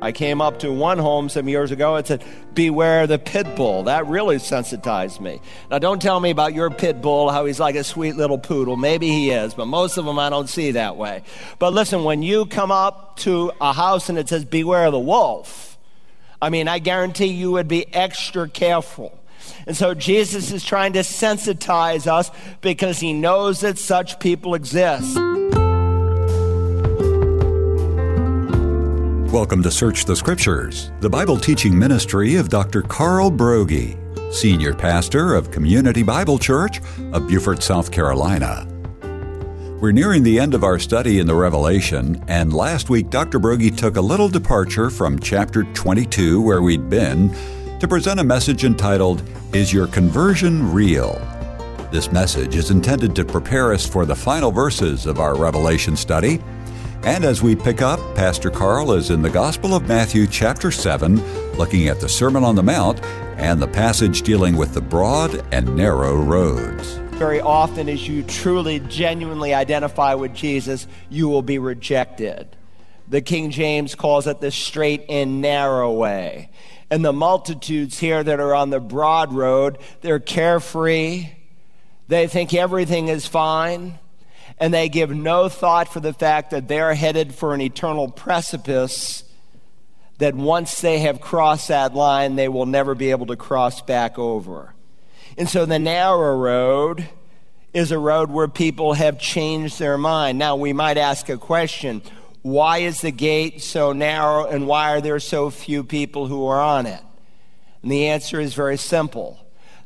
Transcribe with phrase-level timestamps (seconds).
[0.00, 3.84] I came up to one home some years ago and said, Beware the pit bull.
[3.84, 5.40] That really sensitized me.
[5.70, 8.76] Now, don't tell me about your pit bull, how he's like a sweet little poodle.
[8.76, 11.22] Maybe he is, but most of them I don't see that way.
[11.58, 15.78] But listen, when you come up to a house and it says, Beware the wolf,
[16.40, 19.18] I mean, I guarantee you would be extra careful.
[19.66, 22.30] And so Jesus is trying to sensitize us
[22.60, 25.18] because he knows that such people exist.
[29.32, 32.80] Welcome to Search the Scriptures, the Bible teaching ministry of Dr.
[32.80, 33.94] Carl Broggi,
[34.32, 36.80] Senior Pastor of Community Bible Church
[37.12, 38.66] of Beaufort, South Carolina.
[39.82, 43.38] We're nearing the end of our study in the Revelation, and last week Dr.
[43.38, 47.30] Broggi took a little departure from chapter 22, where we'd been,
[47.80, 51.20] to present a message entitled, Is Your Conversion Real?
[51.92, 56.40] This message is intended to prepare us for the final verses of our Revelation study
[57.04, 61.16] and as we pick up, Pastor Carl is in the Gospel of Matthew, chapter 7,
[61.56, 63.02] looking at the Sermon on the Mount
[63.36, 66.96] and the passage dealing with the broad and narrow roads.
[67.12, 72.56] Very often, as you truly, genuinely identify with Jesus, you will be rejected.
[73.08, 76.50] The King James calls it the straight and narrow way.
[76.90, 81.28] And the multitudes here that are on the broad road, they're carefree.
[82.08, 83.98] They think everything is fine
[84.60, 89.24] and they give no thought for the fact that they're headed for an eternal precipice
[90.18, 94.18] that once they have crossed that line, they will never be able to cross back
[94.18, 94.74] over.
[95.36, 97.08] And so the narrow road
[97.72, 100.38] is a road where people have changed their mind.
[100.38, 102.02] Now, we might ask a question
[102.42, 106.60] why is the gate so narrow and why are there so few people who are
[106.60, 107.02] on it?
[107.82, 109.38] And the answer is very simple.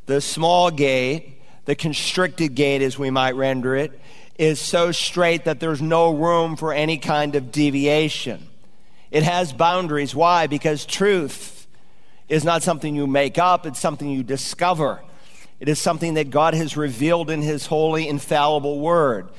[0.05, 3.99] The small gate, the constricted gate, as we might render it,
[4.37, 8.47] is so straight that there's no room for any kind of deviation.
[9.11, 10.15] It has boundaries.
[10.15, 10.47] Why?
[10.47, 11.67] Because truth
[12.27, 15.01] is not something you make up, it's something you discover.
[15.59, 19.29] It is something that God has revealed in His holy, infallible word.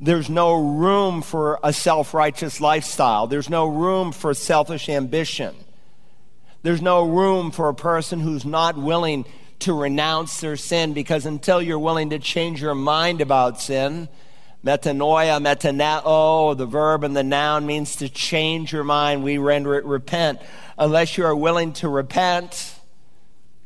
[0.00, 3.26] There's no room for a self righteous lifestyle.
[3.26, 5.54] There's no room for selfish ambition.
[6.62, 9.24] There's no room for a person who's not willing
[9.60, 14.08] to renounce their sin because until you're willing to change your mind about sin,
[14.64, 19.22] Metanoia, metanoeo, the verb and the noun means to change your mind.
[19.22, 20.40] We render it repent.
[20.78, 22.74] Unless you are willing to repent,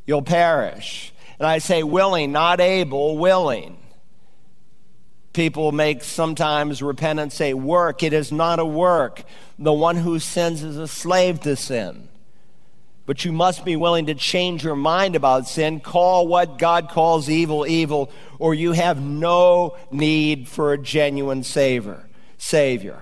[0.06, 1.12] you'll perish.
[1.38, 3.76] And I say willing, not able, willing.
[5.32, 8.04] People make sometimes repentance a work.
[8.04, 9.24] It is not a work.
[9.58, 12.08] The one who sins is a slave to sin.
[13.06, 15.80] But you must be willing to change your mind about sin.
[15.80, 22.06] Call what God calls evil evil, or you have no need for a genuine savior.
[22.38, 23.00] Savior.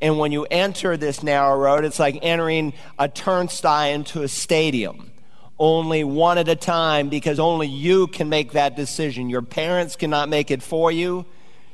[0.00, 5.10] And when you enter this narrow road, it's like entering a turnstile into a stadium.
[5.58, 9.28] Only one at a time, because only you can make that decision.
[9.28, 11.26] Your parents cannot make it for you.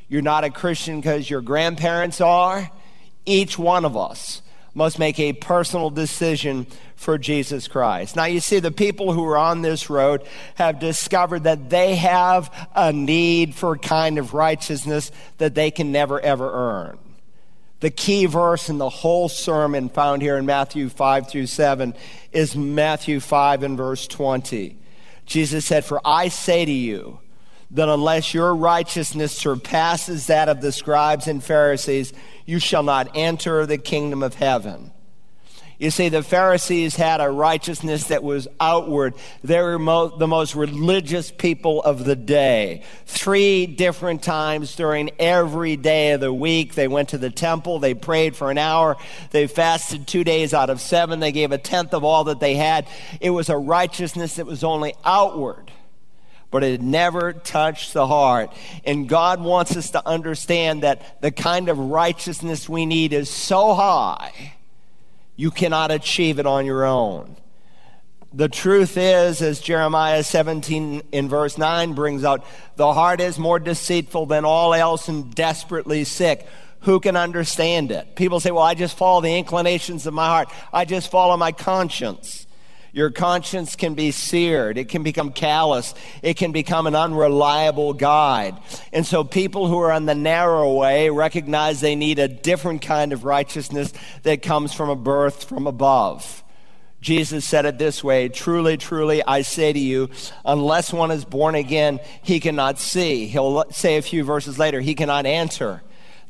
[0.09, 2.70] You're not a Christian because your grandparents are.
[3.26, 4.43] Each one of us
[4.75, 8.17] must make a personal decision for Jesus Christ.
[8.17, 10.27] Now, you see, the people who are on this road
[10.57, 15.93] have discovered that they have a need for a kind of righteousness that they can
[15.93, 16.99] never, ever earn.
[17.81, 21.95] The key verse in the whole sermon found here in Matthew 5 through 7
[22.33, 24.79] is Matthew 5 and verse 20.
[25.27, 27.21] Jesus said, For I say to you,
[27.70, 32.12] that unless your righteousness surpasses that of the scribes and Pharisees,
[32.47, 34.92] you shall not enter the kingdom of heaven.
[35.78, 39.14] You see, the Pharisees had a righteousness that was outward.
[39.42, 42.84] They were mo- the most religious people of the day.
[43.06, 47.94] Three different times during every day of the week, they went to the temple, they
[47.94, 48.96] prayed for an hour,
[49.32, 52.54] they fasted two days out of seven, they gave a tenth of all that they
[52.54, 52.86] had.
[53.20, 55.63] It was a righteousness that was only outward
[56.54, 58.48] but it never touched the heart.
[58.84, 63.75] And God wants us to understand that the kind of righteousness we need is so
[63.75, 64.55] high,
[65.34, 67.37] you cannot achieve it on your own.
[68.32, 72.46] The truth is, as Jeremiah 17 in verse 9 brings out,
[72.76, 76.46] the heart is more deceitful than all else and desperately sick.
[76.82, 78.14] Who can understand it?
[78.14, 80.50] People say, well, I just follow the inclinations of my heart.
[80.73, 82.46] I just follow my conscience.
[82.94, 84.79] Your conscience can be seared.
[84.79, 85.94] It can become callous.
[86.23, 88.56] It can become an unreliable guide.
[88.93, 93.12] And so people who are on the narrow way recognize they need a different kind
[93.12, 93.93] of righteousness
[94.23, 96.44] that comes from a birth from above.
[97.00, 100.11] Jesus said it this way Truly, truly, I say to you,
[100.44, 103.26] unless one is born again, he cannot see.
[103.26, 105.82] He'll say a few verses later, he cannot enter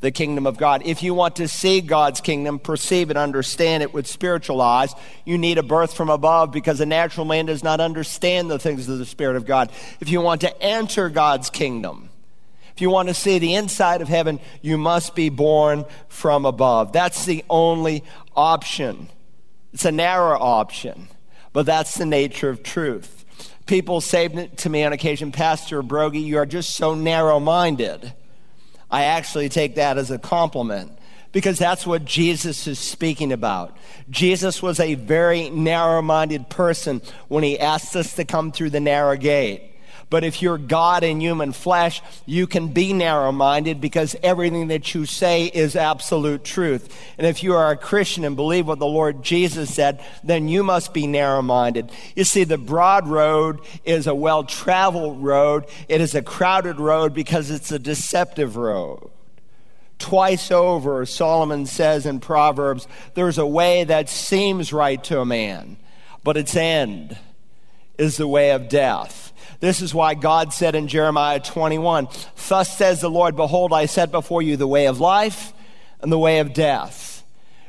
[0.04, 0.82] the kingdom of God.
[0.84, 5.38] If you want to see God's kingdom, perceive and understand it with spiritual eyes, you
[5.38, 8.98] need a birth from above because a natural man does not understand the things of
[8.98, 9.72] the Spirit of God.
[10.00, 12.10] If you want to enter God's kingdom,
[12.74, 16.92] if you want to see the inside of heaven, you must be born from above.
[16.92, 18.04] That's the only
[18.36, 19.08] option.
[19.72, 21.08] It's a narrow option,
[21.54, 23.24] but that's the nature of truth.
[23.64, 28.12] People say to me on occasion, Pastor Broggi, you are just so narrow minded.
[28.94, 30.92] I actually take that as a compliment
[31.32, 33.76] because that's what Jesus is speaking about.
[34.08, 38.78] Jesus was a very narrow minded person when he asked us to come through the
[38.78, 39.73] narrow gate.
[40.10, 44.94] But if you're God in human flesh, you can be narrow minded because everything that
[44.94, 46.94] you say is absolute truth.
[47.18, 50.62] And if you are a Christian and believe what the Lord Jesus said, then you
[50.62, 51.90] must be narrow minded.
[52.14, 57.14] You see, the broad road is a well traveled road, it is a crowded road
[57.14, 59.10] because it's a deceptive road.
[59.98, 65.76] Twice over, Solomon says in Proverbs, there's a way that seems right to a man,
[66.22, 67.16] but its end
[67.96, 69.23] is the way of death.
[69.60, 72.08] This is why God said in Jeremiah 21,
[72.48, 75.52] Thus says the Lord, Behold, I set before you the way of life
[76.00, 77.24] and the way of death.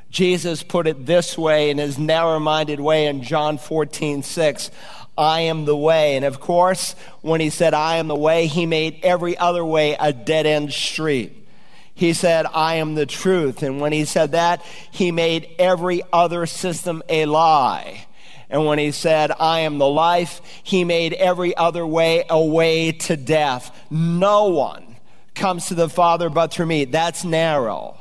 [0.09, 4.71] Jesus put it this way in his narrow minded way in John 14, 6.
[5.17, 6.15] I am the way.
[6.15, 9.95] And of course, when he said, I am the way, he made every other way
[9.99, 11.45] a dead end street.
[11.93, 13.63] He said, I am the truth.
[13.63, 14.61] And when he said that,
[14.91, 18.04] he made every other system a lie.
[18.49, 22.91] And when he said, I am the life, he made every other way a way
[22.91, 23.75] to death.
[23.89, 24.95] No one
[25.33, 26.85] comes to the Father but through me.
[26.85, 27.99] That's narrow.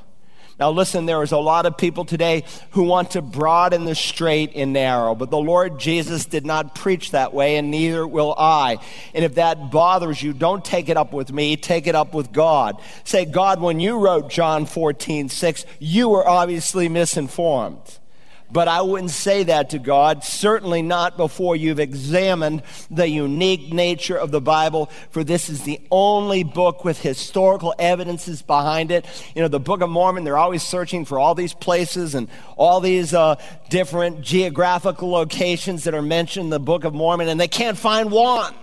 [0.58, 4.52] Now, listen, there is a lot of people today who want to broaden the straight
[4.54, 8.78] and narrow, but the Lord Jesus did not preach that way, and neither will I.
[9.14, 12.32] And if that bothers you, don't take it up with me, take it up with
[12.32, 12.80] God.
[13.02, 17.98] Say, God, when you wrote John 14, 6, you were obviously misinformed.
[18.54, 24.16] But I wouldn't say that to God, certainly not before you've examined the unique nature
[24.16, 29.06] of the Bible, for this is the only book with historical evidences behind it.
[29.34, 32.78] You know, the Book of Mormon, they're always searching for all these places and all
[32.78, 37.48] these uh, different geographical locations that are mentioned in the Book of Mormon, and they
[37.48, 38.54] can't find one.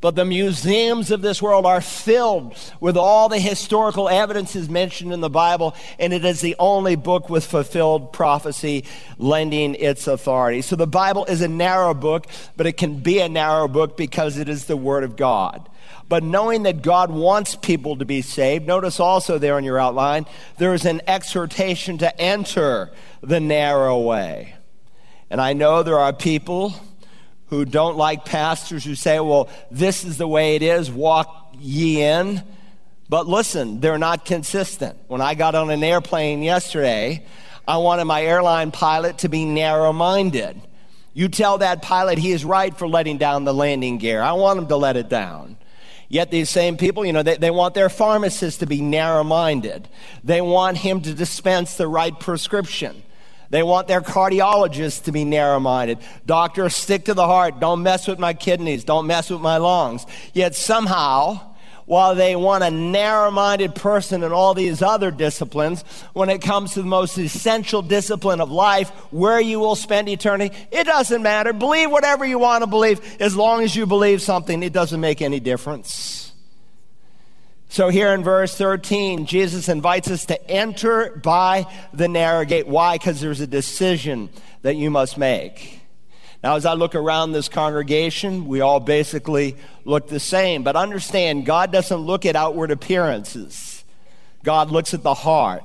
[0.00, 5.20] But the museums of this world are filled with all the historical evidences mentioned in
[5.20, 8.84] the Bible, and it is the only book with fulfilled prophecy
[9.18, 10.62] lending its authority.
[10.62, 12.26] So the Bible is a narrow book,
[12.56, 15.68] but it can be a narrow book because it is the Word of God.
[16.08, 20.24] But knowing that God wants people to be saved, notice also there in your outline,
[20.56, 24.54] there is an exhortation to enter the narrow way.
[25.28, 26.74] And I know there are people
[27.50, 32.00] who don't like pastors who say, well, this is the way it is, walk ye
[32.00, 32.42] in.
[33.08, 34.96] But listen, they're not consistent.
[35.08, 37.26] When I got on an airplane yesterday,
[37.66, 40.62] I wanted my airline pilot to be narrow minded.
[41.12, 44.22] You tell that pilot he is right for letting down the landing gear.
[44.22, 45.56] I want him to let it down.
[46.08, 49.88] Yet these same people, you know, they, they want their pharmacist to be narrow minded.
[50.22, 53.02] They want him to dispense the right prescription.
[53.50, 55.98] They want their cardiologists to be narrow minded.
[56.24, 57.58] Doctors, stick to the heart.
[57.58, 58.84] Don't mess with my kidneys.
[58.84, 60.06] Don't mess with my lungs.
[60.32, 61.40] Yet somehow,
[61.84, 65.82] while they want a narrow minded person in all these other disciplines,
[66.12, 70.56] when it comes to the most essential discipline of life, where you will spend eternity,
[70.70, 71.52] it doesn't matter.
[71.52, 73.00] Believe whatever you want to believe.
[73.20, 76.19] As long as you believe something, it doesn't make any difference.
[77.72, 82.66] So, here in verse 13, Jesus invites us to enter by the narrow gate.
[82.66, 82.98] Why?
[82.98, 84.28] Because there's a decision
[84.62, 85.80] that you must make.
[86.42, 90.64] Now, as I look around this congregation, we all basically look the same.
[90.64, 93.84] But understand, God doesn't look at outward appearances,
[94.42, 95.62] God looks at the heart.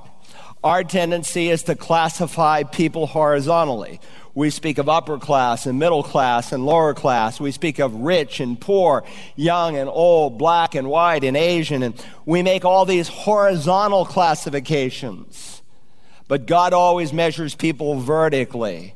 [0.62, 4.00] Our tendency is to classify people horizontally.
[4.36, 7.40] We speak of upper class and middle class and lower class.
[7.40, 9.02] We speak of rich and poor,
[9.34, 11.82] young and old, black and white and Asian.
[11.82, 11.94] And
[12.26, 15.62] we make all these horizontal classifications.
[16.28, 18.94] But God always measures people vertically.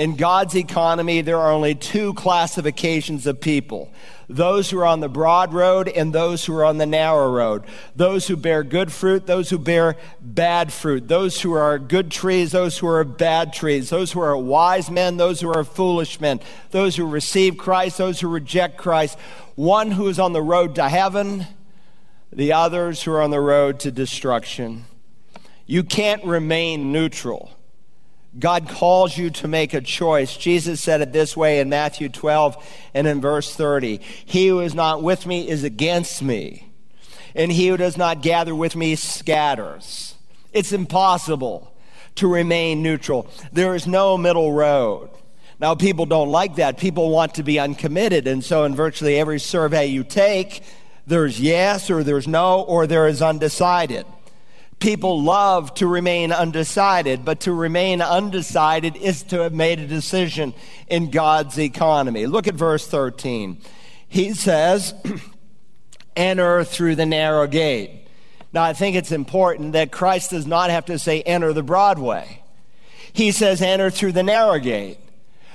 [0.00, 3.92] In God's economy, there are only two classifications of people
[4.30, 7.64] those who are on the broad road and those who are on the narrow road.
[7.96, 11.06] Those who bear good fruit, those who bear bad fruit.
[11.06, 13.90] Those who are good trees, those who are bad trees.
[13.90, 16.40] Those who are wise men, those who are foolish men.
[16.70, 19.18] Those who receive Christ, those who reject Christ.
[19.54, 21.46] One who is on the road to heaven,
[22.32, 24.86] the others who are on the road to destruction.
[25.66, 27.50] You can't remain neutral.
[28.38, 30.36] God calls you to make a choice.
[30.36, 32.56] Jesus said it this way in Matthew 12
[32.94, 36.70] and in verse 30 He who is not with me is against me.
[37.34, 40.14] and he who does not gather with me scatters.
[40.52, 41.72] It's impossible
[42.16, 43.28] to remain neutral.
[43.52, 45.10] There is no middle road.
[45.60, 46.78] Now, people don't like that.
[46.78, 48.26] People want to be uncommitted.
[48.26, 50.62] And so, in virtually every survey you take,
[51.06, 54.06] there's yes or there's no or there is undecided.
[54.80, 60.54] People love to remain undecided, but to remain undecided is to have made a decision
[60.88, 62.26] in God's economy.
[62.26, 63.58] Look at verse 13.
[64.08, 64.94] He says,
[66.16, 68.08] Enter through the narrow gate.
[68.54, 71.98] Now, I think it's important that Christ does not have to say, Enter the broad
[71.98, 72.42] way.
[73.12, 74.98] He says, Enter through the narrow gate.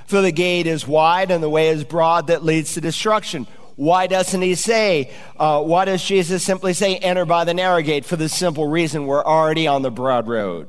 [0.06, 3.48] For the gate is wide and the way is broad that leads to destruction.
[3.76, 8.06] Why doesn't he say, uh, why does Jesus simply say, enter by the narrow gate?
[8.06, 10.68] For the simple reason we're already on the broad road.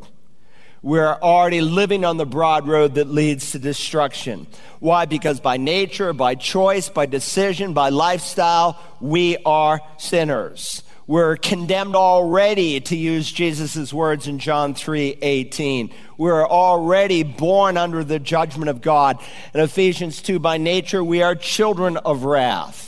[0.82, 4.46] We're already living on the broad road that leads to destruction.
[4.80, 5.06] Why?
[5.06, 10.84] Because by nature, by choice, by decision, by lifestyle, we are sinners.
[11.08, 15.90] We're condemned already, to use Jesus' words in John 3 18.
[16.18, 19.18] We're already born under the judgment of God.
[19.54, 22.87] In Ephesians 2, by nature, we are children of wrath.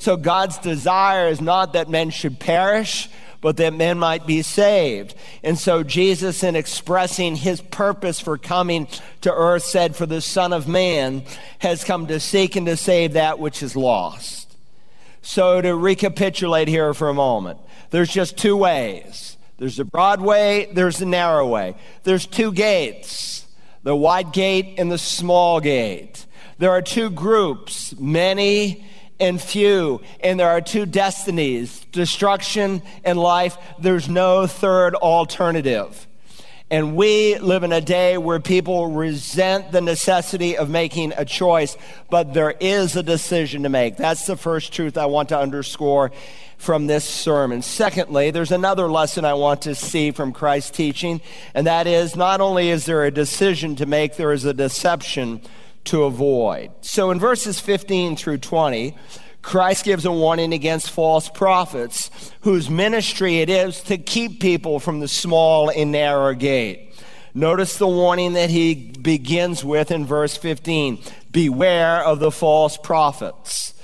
[0.00, 3.10] So God's desire is not that men should perish,
[3.42, 5.14] but that men might be saved.
[5.44, 8.88] And so Jesus, in expressing his purpose for coming
[9.20, 11.22] to earth, said, For the Son of Man
[11.58, 14.56] has come to seek and to save that which is lost.
[15.20, 20.70] So, to recapitulate here for a moment, there's just two ways there's the broad way,
[20.72, 21.76] there's the narrow way.
[22.04, 23.46] There's two gates
[23.82, 26.24] the wide gate and the small gate.
[26.56, 28.84] There are two groups, many
[29.20, 33.56] and few, and there are two destinies destruction and life.
[33.78, 36.06] There's no third alternative.
[36.72, 41.76] And we live in a day where people resent the necessity of making a choice,
[42.10, 43.96] but there is a decision to make.
[43.96, 46.12] That's the first truth I want to underscore
[46.58, 47.62] from this sermon.
[47.62, 51.20] Secondly, there's another lesson I want to see from Christ's teaching,
[51.54, 55.40] and that is not only is there a decision to make, there is a deception
[55.84, 56.70] to avoid.
[56.80, 58.96] So in verses 15 through 20,
[59.42, 62.10] Christ gives a warning against false prophets
[62.42, 66.94] whose ministry it is to keep people from the small and narrow gate.
[67.32, 73.74] Notice the warning that he begins with in verse 15 Beware of the false prophets.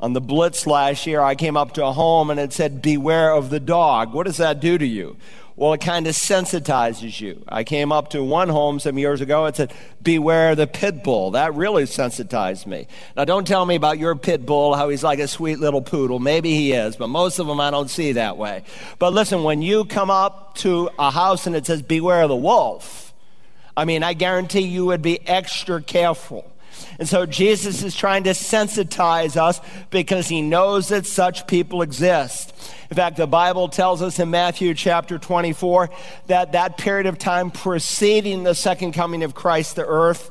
[0.00, 3.32] On the Blitz last year, I came up to a home and it said, Beware
[3.32, 4.14] of the dog.
[4.14, 5.16] What does that do to you?
[5.56, 7.44] Well, it kind of sensitizes you.
[7.46, 9.44] I came up to one home some years ago.
[9.44, 11.32] It said, Beware the pit bull.
[11.32, 12.86] That really sensitized me.
[13.14, 16.18] Now, don't tell me about your pit bull, how he's like a sweet little poodle.
[16.18, 18.64] Maybe he is, but most of them I don't see that way.
[18.98, 23.12] But listen, when you come up to a house and it says, Beware the wolf,
[23.76, 26.50] I mean, I guarantee you would be extra careful.
[27.00, 32.52] And so Jesus is trying to sensitize us because he knows that such people exist.
[32.90, 35.88] In fact, the Bible tells us in Matthew chapter 24
[36.26, 40.30] that that period of time preceding the second coming of Christ to earth,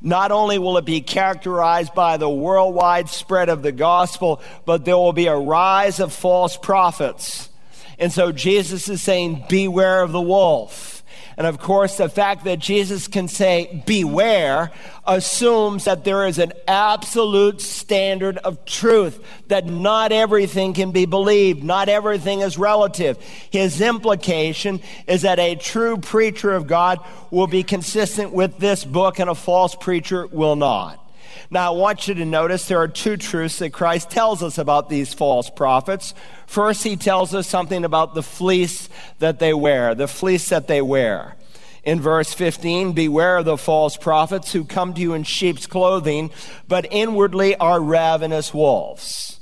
[0.00, 4.96] not only will it be characterized by the worldwide spread of the gospel, but there
[4.96, 7.50] will be a rise of false prophets.
[7.98, 10.95] And so Jesus is saying, Beware of the wolf.
[11.36, 14.72] And of course, the fact that Jesus can say, beware,
[15.06, 21.62] assumes that there is an absolute standard of truth, that not everything can be believed,
[21.62, 23.18] not everything is relative.
[23.50, 27.00] His implication is that a true preacher of God
[27.30, 31.05] will be consistent with this book and a false preacher will not.
[31.50, 34.88] Now, I want you to notice there are two truths that Christ tells us about
[34.88, 36.14] these false prophets.
[36.46, 38.88] First, he tells us something about the fleece
[39.18, 41.36] that they wear, the fleece that they wear.
[41.84, 46.32] In verse 15, beware of the false prophets who come to you in sheep's clothing,
[46.66, 49.35] but inwardly are ravenous wolves.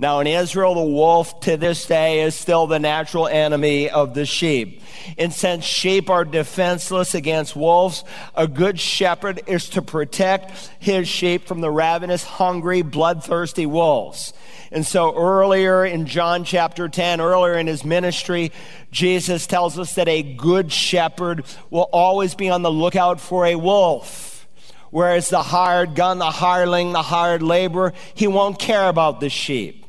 [0.00, 4.26] Now, in Israel, the wolf to this day is still the natural enemy of the
[4.26, 4.80] sheep.
[5.16, 8.04] And since sheep are defenseless against wolves,
[8.36, 14.32] a good shepherd is to protect his sheep from the ravenous, hungry, bloodthirsty wolves.
[14.70, 18.52] And so earlier in John chapter 10, earlier in his ministry,
[18.92, 23.56] Jesus tells us that a good shepherd will always be on the lookout for a
[23.56, 24.46] wolf.
[24.90, 29.86] Whereas the hired gun, the hireling, the hired laborer, he won't care about the sheep.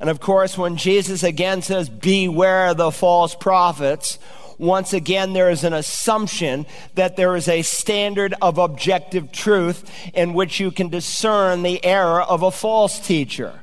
[0.00, 4.18] And of course, when Jesus again says, Beware the false prophets,
[4.58, 10.32] once again, there is an assumption that there is a standard of objective truth in
[10.32, 13.60] which you can discern the error of a false teacher.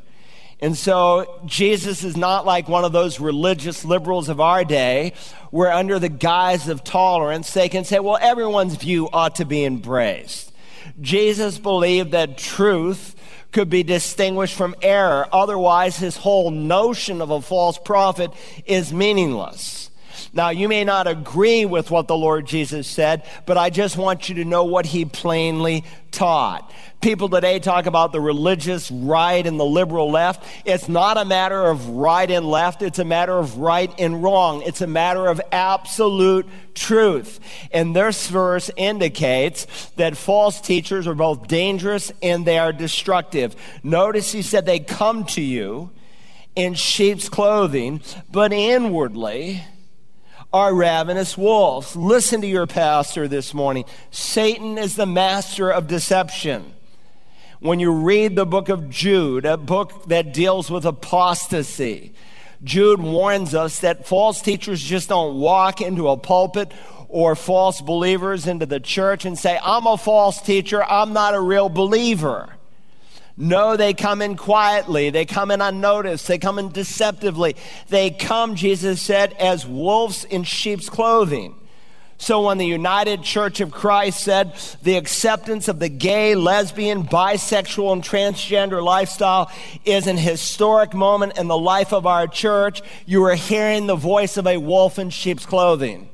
[0.60, 5.13] And so Jesus is not like one of those religious liberals of our day
[5.52, 9.66] where, under the guise of tolerance, they can say, well, everyone's view ought to be
[9.66, 10.54] embraced.
[11.02, 13.16] Jesus believed that truth
[13.54, 15.28] could be distinguished from error.
[15.32, 18.32] Otherwise, his whole notion of a false prophet
[18.66, 19.90] is meaningless.
[20.36, 24.30] Now, you may not agree with what the Lord Jesus said, but I just want
[24.30, 26.72] you to know what he plainly taught.
[27.02, 30.44] People today talk about the religious right and the liberal left.
[30.66, 34.63] It's not a matter of right and left, it's a matter of right and wrong.
[34.63, 37.40] It's a matter of absolute truth.
[37.72, 43.56] And this verse indicates that false teachers are both dangerous and they are destructive.
[43.84, 45.92] Notice he said they come to you
[46.56, 49.63] in sheep's clothing, but inwardly,
[50.54, 51.96] are ravenous wolves.
[51.96, 53.86] Listen to your pastor this morning.
[54.12, 56.74] Satan is the master of deception.
[57.60, 62.14] When you read the book of Jude, a book that deals with apostasy,
[62.64, 66.72] Jude warns us that false teachers just don't walk into a pulpit
[67.10, 71.42] or false believers into the church and say, I'm a false teacher, I'm not a
[71.42, 72.54] real believer.
[73.36, 75.10] No, they come in quietly.
[75.10, 76.28] They come in unnoticed.
[76.28, 77.56] They come in deceptively.
[77.90, 81.56] They come, Jesus said, as wolves in sheep's clothing.
[82.20, 87.92] So when the United Church of Christ said the acceptance of the gay, lesbian, bisexual,
[87.92, 89.52] and transgender lifestyle
[89.84, 94.38] is an historic moment in the life of our church, you are hearing the voice
[94.38, 96.08] of a wolf in sheep's clothing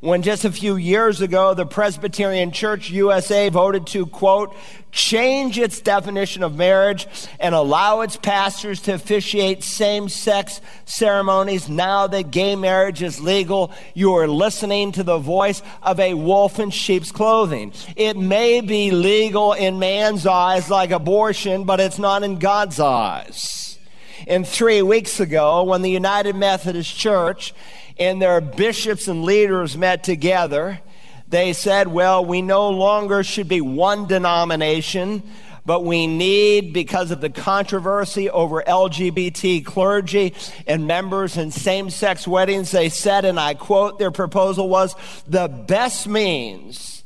[0.00, 4.54] when just a few years ago the Presbyterian Church USA voted to, quote,
[4.90, 7.06] change its definition of marriage
[7.38, 13.70] and allow its pastors to officiate same sex ceremonies now that gay marriage is legal,
[13.94, 17.72] you are listening to the voice of a wolf in sheep's clothing.
[17.94, 23.78] It may be legal in man's eyes like abortion, but it's not in God's eyes.
[24.26, 27.54] And three weeks ago, when the United Methodist Church
[28.00, 30.80] and their bishops and leaders met together,
[31.28, 35.22] they said, well, we no longer should be one denomination,
[35.66, 40.34] but we need, because of the controversy over LGBT clergy
[40.66, 44.96] and members in same sex weddings, they said, and I quote, their proposal was
[45.28, 46.99] the best means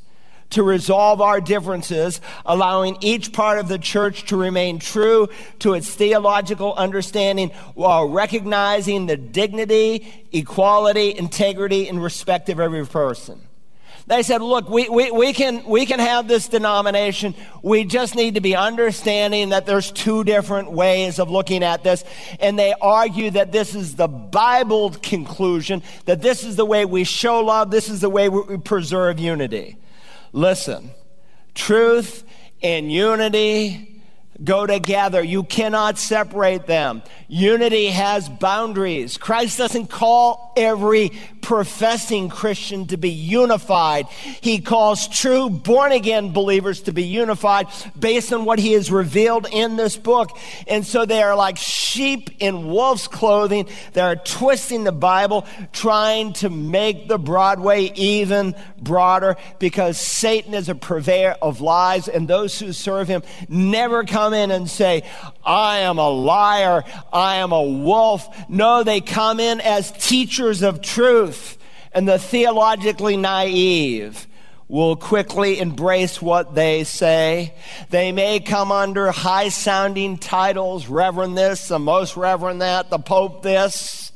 [0.55, 5.93] to resolve our differences, allowing each part of the church to remain true to its
[5.93, 13.41] theological understanding while recognizing the dignity, equality, integrity, and respect of every person.
[14.07, 17.35] They said, look, we, we, we, can, we can have this denomination.
[17.63, 22.05] We just need to be understanding that there's two different ways of looking at this.
[22.39, 27.05] And they argue that this is the Bible conclusion, that this is the way we
[27.05, 29.79] show love, this is the way we preserve unity.
[30.35, 30.91] Listen,
[31.55, 32.25] truth
[32.61, 33.94] and unity
[34.43, 35.23] go together.
[35.23, 37.03] You cannot separate them.
[37.29, 39.17] Unity has boundaries.
[39.17, 44.07] Christ doesn't call every professing Christian to be unified.
[44.41, 47.67] He calls true born again believers to be unified
[47.99, 50.37] based on what he has revealed in this book.
[50.67, 53.69] And so they are like sheep in wolf's clothing.
[53.93, 60.75] They're twisting the Bible, trying to make the Broadway even broader because Satan is a
[60.75, 65.03] purveyor of lies and those who serve him never come in and say,
[65.45, 66.85] I am a liar.
[67.13, 68.29] I am a wolf.
[68.49, 71.59] No, they come in as teachers of truth.
[71.93, 74.27] And the theologically naive
[74.69, 77.55] will quickly embrace what they say.
[77.91, 83.43] They may come under high sounding titles, Reverend this, the most Reverend that, the Pope
[83.43, 84.11] this.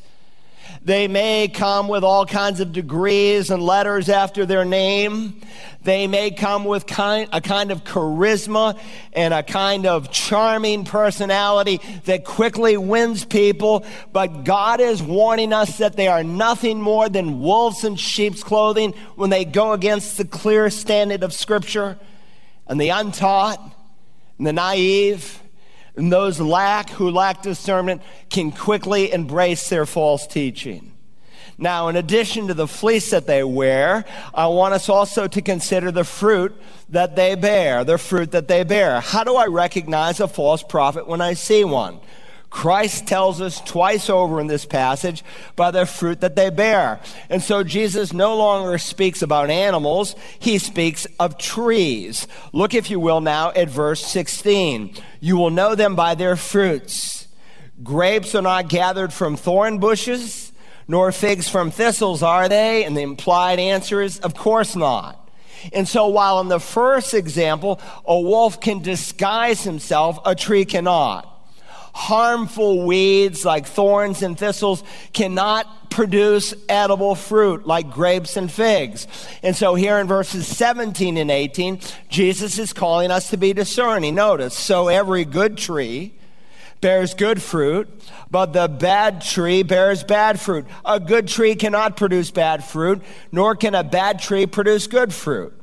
[0.83, 5.41] They may come with all kinds of degrees and letters after their name.
[5.83, 8.79] They may come with kind, a kind of charisma
[9.13, 13.85] and a kind of charming personality that quickly wins people.
[14.13, 18.93] But God is warning us that they are nothing more than wolves in sheep's clothing
[19.17, 21.99] when they go against the clear standard of Scripture.
[22.67, 23.61] And the untaught
[24.37, 25.41] and the naive
[25.99, 30.93] and those lack who lack discernment can quickly embrace their false teaching.
[31.61, 35.91] Now, in addition to the fleece that they wear, I want us also to consider
[35.91, 36.55] the fruit
[36.91, 39.01] that they bear, the fruit that they bear.
[39.01, 41.99] How do I recognize a false prophet when I see one?
[42.51, 45.23] Christ tells us twice over in this passage
[45.55, 47.01] by the fruit that they bear.
[47.29, 52.27] And so Jesus no longer speaks about animals, he speaks of trees.
[52.53, 54.95] Look, if you will, now at verse 16.
[55.21, 57.29] You will know them by their fruits.
[57.83, 60.53] Grapes are not gathered from thorn bushes,
[60.89, 62.85] nor figs from thistles, are they?
[62.85, 65.31] And the implied answer is, of course not.
[65.73, 71.38] And so, while in the first example, a wolf can disguise himself, a tree cannot.
[71.95, 79.07] Harmful weeds like thorns and thistles cannot produce edible fruit like grapes and figs.
[79.43, 84.15] And so here in verses 17 and 18, Jesus is calling us to be discerning.
[84.15, 86.15] Notice, so every good tree
[86.81, 87.89] bears good fruit,
[88.31, 90.67] but the bad tree bears bad fruit.
[90.85, 95.55] A good tree cannot produce bad fruit, nor can a bad tree produce good fruit.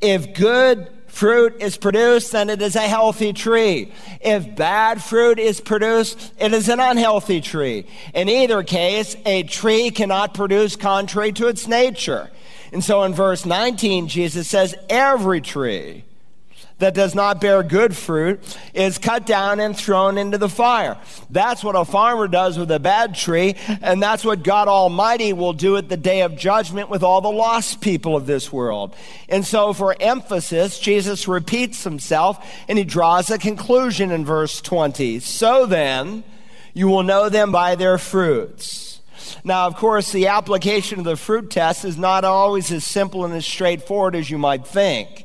[0.00, 3.92] If good fruit is produced, then it is a healthy tree.
[4.20, 7.86] If bad fruit is produced, it is an unhealthy tree.
[8.14, 12.30] In either case, a tree cannot produce contrary to its nature.
[12.72, 16.04] And so in verse 19, Jesus says, every tree
[16.78, 20.98] that does not bear good fruit is cut down and thrown into the fire.
[21.30, 25.52] That's what a farmer does with a bad tree, and that's what God Almighty will
[25.52, 28.94] do at the day of judgment with all the lost people of this world.
[29.28, 35.20] And so, for emphasis, Jesus repeats himself and he draws a conclusion in verse 20.
[35.20, 36.24] So then,
[36.72, 39.00] you will know them by their fruits.
[39.44, 43.34] Now, of course, the application of the fruit test is not always as simple and
[43.34, 45.23] as straightforward as you might think.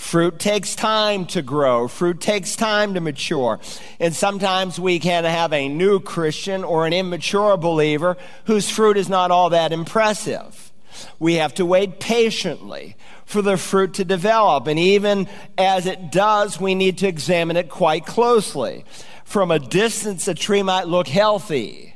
[0.00, 1.86] Fruit takes time to grow.
[1.86, 3.60] Fruit takes time to mature.
[4.00, 9.08] And sometimes we can have a new Christian or an immature believer whose fruit is
[9.08, 10.72] not all that impressive.
[11.20, 14.66] We have to wait patiently for the fruit to develop.
[14.66, 18.84] And even as it does, we need to examine it quite closely.
[19.24, 21.89] From a distance, a tree might look healthy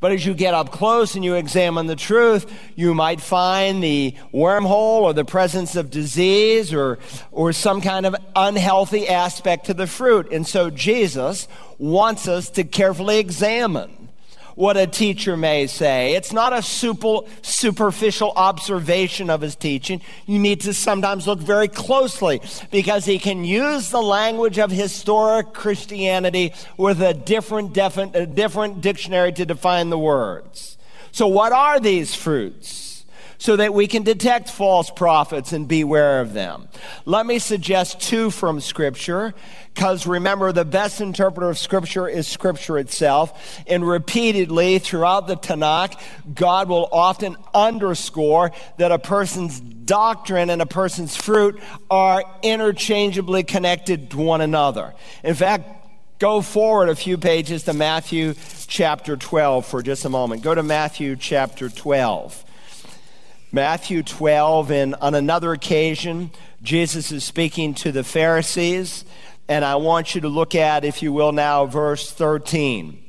[0.00, 4.14] but as you get up close and you examine the truth, you might find the
[4.32, 6.98] wormhole or the presence of disease or,
[7.32, 10.30] or some kind of unhealthy aspect to the fruit.
[10.32, 14.05] And so Jesus wants us to carefully examine
[14.56, 16.14] what a teacher may say.
[16.14, 20.00] It's not a super, superficial observation of his teaching.
[20.26, 22.40] You need to sometimes look very closely
[22.72, 28.80] because he can use the language of historic Christianity with a different, defi- a different
[28.80, 30.78] dictionary to define the words.
[31.12, 32.85] So, what are these fruits?
[33.38, 36.68] So that we can detect false prophets and beware of them.
[37.04, 39.34] Let me suggest two from Scripture,
[39.74, 43.62] because remember, the best interpreter of Scripture is Scripture itself.
[43.66, 46.00] And repeatedly throughout the Tanakh,
[46.34, 54.10] God will often underscore that a person's doctrine and a person's fruit are interchangeably connected
[54.10, 54.94] to one another.
[55.22, 55.76] In fact,
[56.18, 58.32] Go forward a few pages to Matthew
[58.66, 60.42] chapter 12 for just a moment.
[60.42, 62.45] Go to Matthew chapter 12.
[63.56, 66.30] Matthew 12, and on another occasion,
[66.62, 69.06] Jesus is speaking to the Pharisees,
[69.48, 73.02] and I want you to look at, if you will, now verse 13.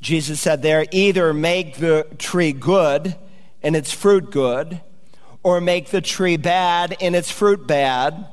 [0.00, 3.14] Jesus said there, either make the tree good
[3.62, 4.80] and its fruit good,
[5.42, 8.26] or make the tree bad and its fruit bad,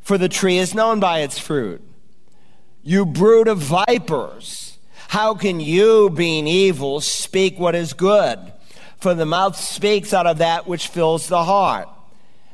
[0.00, 1.80] for the tree is known by its fruit.
[2.82, 4.78] You brood of vipers,
[5.10, 8.51] how can you, being evil, speak what is good?
[9.02, 11.88] For the mouth speaks out of that which fills the heart.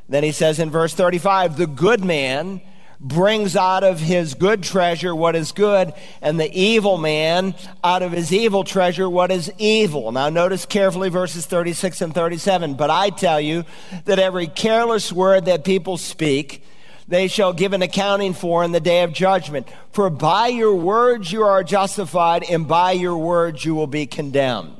[0.08, 2.62] Then he says in verse 35 the good man
[2.98, 8.12] brings out of his good treasure what is good, and the evil man out of
[8.12, 10.10] his evil treasure what is evil.
[10.10, 12.76] Now, notice carefully verses 36 and 37.
[12.76, 13.66] But I tell you
[14.06, 16.64] that every careless word that people speak,
[17.08, 19.68] they shall give an accounting for in the day of judgment.
[19.92, 24.77] For by your words you are justified, and by your words you will be condemned.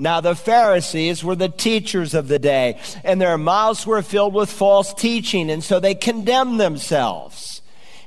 [0.00, 4.48] Now, the Pharisees were the teachers of the day, and their mouths were filled with
[4.48, 7.62] false teaching, and so they condemned themselves.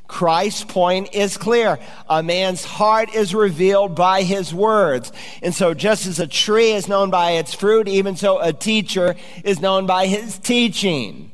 [0.08, 1.80] Christ's point is clear.
[2.10, 5.12] A man's heart is revealed by his words.
[5.42, 9.16] And so, just as a tree is known by its fruit, even so a teacher
[9.44, 11.32] is known by his teaching.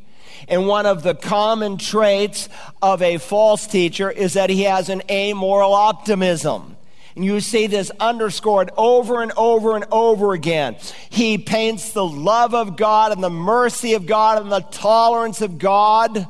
[0.48, 2.50] And one of the common traits
[2.82, 6.77] of a false teacher is that he has an amoral optimism.
[7.18, 10.76] And you see this underscored over and over and over again.
[11.10, 15.58] He paints the love of God and the mercy of God and the tolerance of
[15.58, 16.28] God,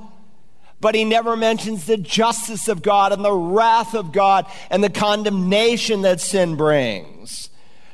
[0.79, 4.89] but he never mentions the justice of God and the wrath of God and the
[4.89, 7.49] condemnation that sin brings.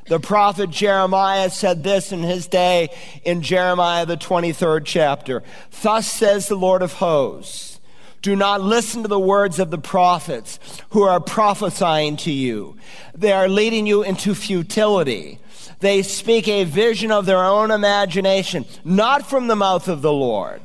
[0.06, 5.42] The prophet Jeremiah said this in his day in Jeremiah, the 23rd chapter.
[5.82, 7.73] Thus says the Lord of hosts.
[8.24, 10.58] Do not listen to the words of the prophets
[10.92, 12.78] who are prophesying to you.
[13.14, 15.40] They are leading you into futility.
[15.82, 20.62] They speak a vision of their own imagination, not from the mouth of the Lord.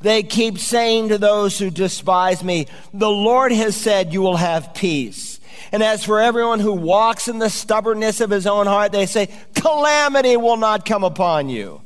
[0.00, 4.74] They keep saying to those who despise me, The Lord has said you will have
[4.74, 5.38] peace.
[5.70, 9.28] And as for everyone who walks in the stubbornness of his own heart, they say,
[9.54, 11.82] Calamity will not come upon you.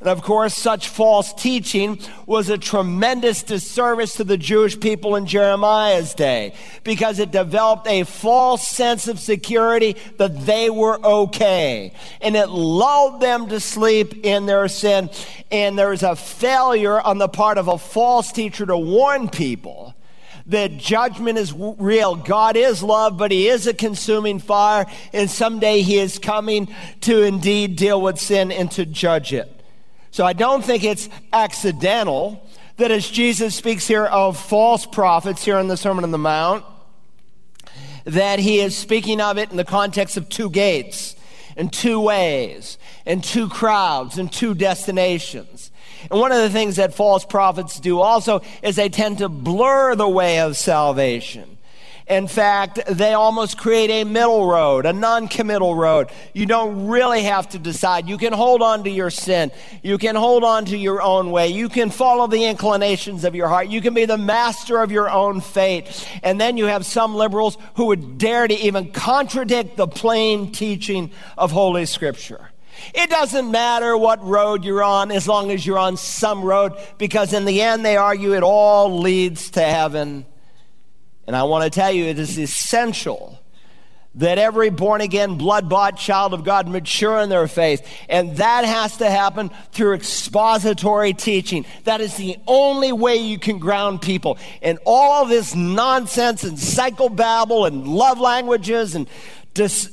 [0.00, 5.26] And of course, such false teaching was a tremendous disservice to the Jewish people in
[5.26, 6.54] Jeremiah's day
[6.84, 11.92] because it developed a false sense of security that they were okay.
[12.20, 15.10] And it lulled them to sleep in their sin.
[15.50, 19.94] And there was a failure on the part of a false teacher to warn people
[20.46, 22.14] that judgment is real.
[22.14, 27.22] God is love, but He is a consuming fire, and someday He is coming to
[27.22, 29.55] indeed deal with sin and to judge it.
[30.16, 32.42] So I don't think it's accidental
[32.78, 36.64] that as Jesus speaks here of false prophets here in the Sermon on the Mount,
[38.06, 41.16] that he is speaking of it in the context of two gates,
[41.54, 45.70] and two ways, and two crowds, and two destinations.
[46.10, 49.96] And one of the things that false prophets do also is they tend to blur
[49.96, 51.55] the way of salvation.
[52.06, 56.08] In fact, they almost create a middle road, a non committal road.
[56.34, 58.08] You don't really have to decide.
[58.08, 59.50] You can hold on to your sin.
[59.82, 61.48] You can hold on to your own way.
[61.48, 63.66] You can follow the inclinations of your heart.
[63.68, 66.08] You can be the master of your own fate.
[66.22, 71.10] And then you have some liberals who would dare to even contradict the plain teaching
[71.36, 72.50] of Holy Scripture.
[72.94, 77.32] It doesn't matter what road you're on as long as you're on some road, because
[77.32, 80.24] in the end, they argue it all leads to heaven
[81.26, 83.40] and I want to tell you, it is essential
[84.16, 87.86] that every born again, blood bought child of God mature in their faith.
[88.08, 91.66] And that has to happen through expository teaching.
[91.84, 94.38] That is the only way you can ground people.
[94.62, 99.06] And all this nonsense and psychobabble and love languages and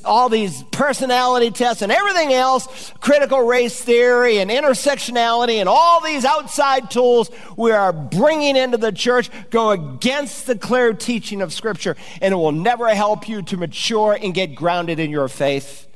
[0.06, 6.26] all these personality tests and everything else, critical race theory and intersectionality and all these
[6.26, 11.95] outside tools we are bringing into the church go against the clear teaching of Scripture,
[12.21, 15.88] and it will never help you to mature and get grounded in your faith.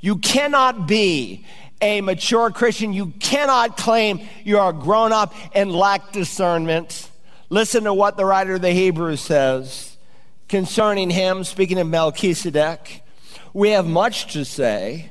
[0.00, 1.44] You cannot be
[1.80, 2.92] a mature Christian.
[2.92, 7.10] You cannot claim you are grown up and lack discernment.
[7.50, 9.87] Listen to what the writer of the Hebrews says
[10.48, 13.02] concerning him, speaking of Melchizedek.
[13.52, 15.10] We have much to say,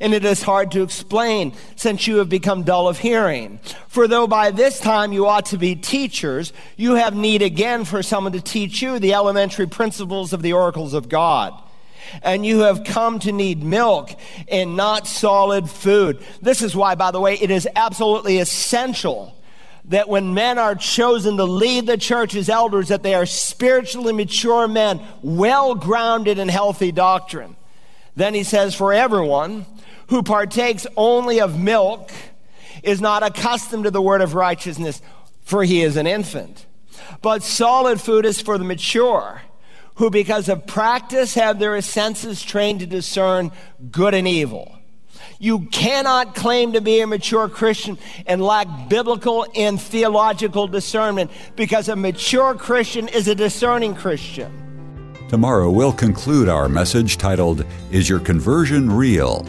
[0.00, 3.60] and it is hard to explain since you have become dull of hearing.
[3.88, 8.02] For though by this time you ought to be teachers, you have need again for
[8.02, 11.54] someone to teach you the elementary principles of the oracles of God
[12.22, 14.10] and you have come to need milk
[14.48, 16.22] and not solid food.
[16.42, 19.34] This is why, by the way, it is absolutely essential
[19.86, 24.12] that when men are chosen to lead the church as elders, that they are spiritually
[24.12, 27.56] mature men, well grounded in healthy doctrine.
[28.16, 29.66] Then he says, For everyone
[30.08, 32.10] who partakes only of milk
[32.82, 35.02] is not accustomed to the word of righteousness,
[35.42, 36.66] for he is an infant.
[37.20, 39.42] But solid food is for the mature,
[39.96, 43.52] who because of practice have their senses trained to discern
[43.90, 44.73] good and evil.
[45.44, 51.90] You cannot claim to be a mature Christian and lack biblical and theological discernment because
[51.90, 54.50] a mature Christian is a discerning Christian.
[55.28, 59.46] Tomorrow we'll conclude our message titled, Is Your Conversion Real?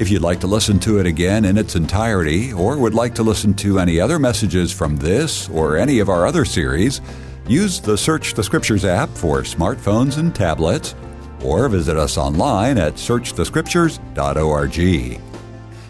[0.00, 3.22] If you'd like to listen to it again in its entirety, or would like to
[3.22, 7.00] listen to any other messages from this or any of our other series,
[7.46, 10.96] use the Search the Scriptures app for smartphones and tablets,
[11.44, 15.27] or visit us online at searchthescriptures.org.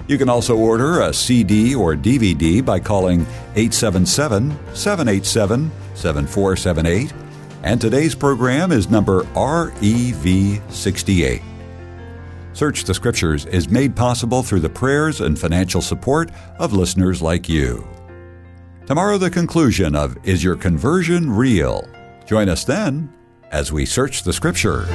[0.08, 7.12] You can also order a CD or DVD by calling 877 787 7478.
[7.62, 11.42] And today's program is number REV68.
[12.54, 17.46] Search the Scriptures is made possible through the prayers and financial support of listeners like
[17.48, 17.86] you.
[18.86, 21.86] Tomorrow, the conclusion of Is Your Conversion Real?
[22.26, 23.12] Join us then
[23.50, 24.88] as we search the Scriptures.